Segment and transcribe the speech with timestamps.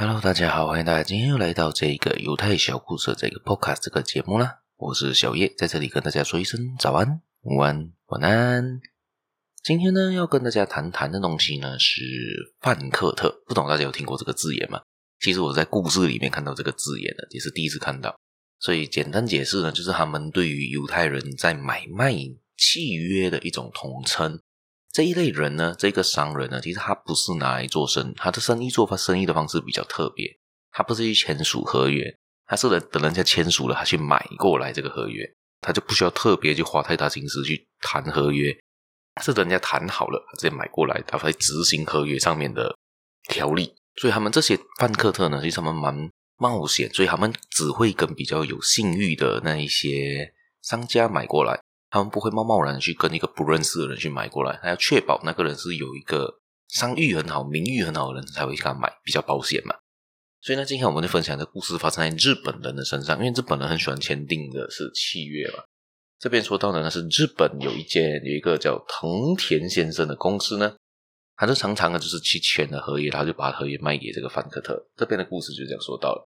[0.00, 4.60] Hello，大家好，欢迎大家今天又来到这个犹太小故事这个 Podcast 这个节目啦。
[4.78, 8.80] 我是小叶，在这里跟大家说一声早安、午安、晚安。
[9.62, 12.00] 今天呢，要跟大家谈谈的东西呢是
[12.62, 14.80] 范克特，不懂大家有听过这个字眼吗？
[15.20, 18.18] 其实我在故事里面看到这个字眼的，也是第一次看到。
[18.58, 22.14] 所以简单解释呢，就是他们对于犹太人在买卖
[22.56, 24.40] 契约的一种统称。
[24.92, 30.26] 这一类人呢，这个商人呢，其实他不是拿来做生意，他的生意做法生意的方式比较特别。
[30.72, 32.16] 他不是去签署合约，
[32.46, 35.24] 他是等人家签署了，他去买过来这个合约，
[35.60, 38.56] 他就不需要特别去花太大心思去谈合约，
[39.20, 42.76] 是人家谈好了，直接买过来，他会执行合约上面的
[43.28, 43.74] 条例。
[43.96, 50.32] 所以他们这些范克特呢，其实他们蛮冒险，所以他们只会跟比较有信誉的那一些
[50.62, 51.60] 商家买过来。
[51.90, 56.32] 他们不会贸贸然去跟一个不认识的人去买过来，他要确保那个人是有一个
[56.68, 59.74] 商誉很好、名誉很好的人才会去给他买，比较保险嘛。
[60.40, 65.64] 所以呢，今天我们就分享的故事发生在日本人的身上，因为日本人很喜欢签订的是契约嘛。
[66.18, 70.76] 这边说到的呢是日本有一间有一个叫藤田先生的公司呢，
[71.36, 74.80] 他就常常的就是去签了合约，他就把合约卖给这个范克特。
[74.96, 76.28] 这边的故事就这样说到了，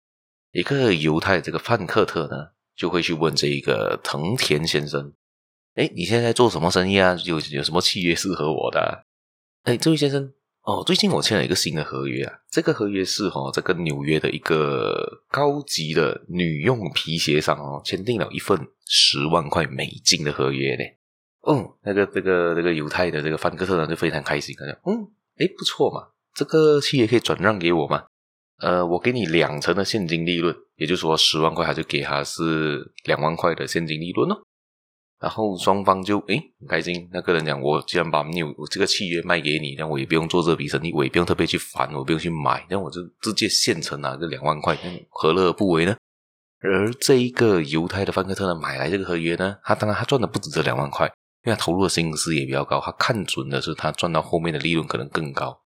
[0.53, 5.13] 一个犹太这个范克特呢就会去问这一个藤田先生。
[5.75, 7.17] 哎，你现在在做什么生意啊？
[7.25, 8.91] 有有什么契约适合我的啊？
[9.63, 10.33] 哎，这位先生，
[10.63, 12.39] 哦，最近我签了一个新的合约啊。
[12.51, 20.83] 这个合约是哦，这个纽约的一个高级的女用皮鞋商哦，签订了一份十万块美金的合约呢。
[21.47, 28.05] 嗯，那个这个这个犹太的这个范克特呢就非常开心，他讲，嗯，哎，不错嘛，这个契约可以转让给我吗？
[28.59, 34.43] 呃，我给你两成的现金利润，也就是说十万块，他就给他是两万块的现金利润哦。
[35.21, 37.09] 然后双方就诶很开心。
[37.13, 44.77] 那个人讲：“我既然把你有这个契约卖给你，那我也不用做这笔生意，我也不用特别去烦，我不用去买，那我就直接现成拿个两万块，
[45.11, 45.95] 何乐而不为呢？”
[46.63, 51.07] 而这一个犹太的范克特呢，买来这个合约呢，他当然他赚的不止这两万块，
[51.45, 55.63] 因为他投入的心思也比较高，他看准的是他赚到后面的利润可能更高，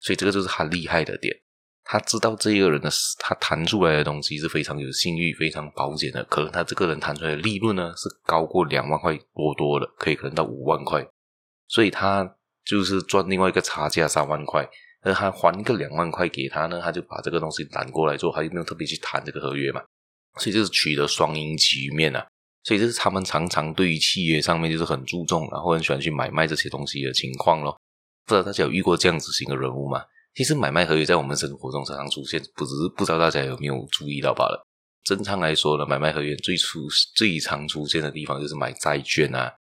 [0.00, 1.41] 所以这个就是他厉害的点。
[1.92, 2.88] 他知道这个人的，
[3.18, 6.24] 他谈出来的东西是非常有信誉、非常保险的。
[6.24, 11.06] 可能他这个人谈出来的利润呢，是高过两万块多多的，可以可能到五万块。
[11.68, 14.66] 所以他就是赚另外一个差价三万块，
[15.02, 19.82] 而他还一个两万块给他呢，他就把这个东西揽过来做，他就没有特别去谈这个合约嘛。
[20.38, 22.26] 所以就是取得双赢局面啊。
[22.64, 27.78] 所以这是他们常常对于契约上面就是很注重，然后很喜欢去买卖这些东西的情况咯。
[28.24, 30.02] 不知道大家有遇过这样子型的人物吗？
[30.34, 34.66] 其实买卖合约在我们生活中常常出现，不只是不知道大家有没有注意到罢了。
[35.04, 39.52] 正常来说呢，买卖合约最初最常出现的地方就是买债券啊，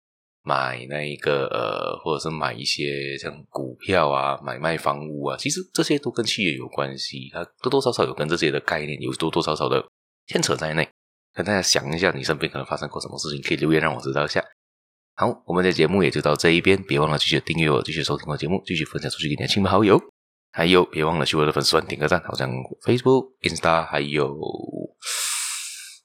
[0.43, 9.83] 买那一个呃，或者是买一些像股票啊，买卖房屋啊，其实这些都跟契约有关系，它多多少少有跟这些的概念有多多少少的
[10.27, 10.87] 牵扯在内。
[11.33, 14.43] 跟大家想一下，你身边可能发生过什么事情，可以留言让我知道一下。
[15.15, 20.10] 好，我们的节目也就到这一边，别忘了继续订阅我，继续收听我的节目，继续分享出去给你的亲朋好友。
[20.51, 22.49] 还有，别忘了去我的粉丝团点个赞，好像
[22.83, 24.37] Facebook、Insta 还有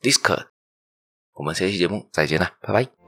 [0.00, 0.46] Discord。
[1.34, 3.05] 我们下期节目再见啦，拜拜。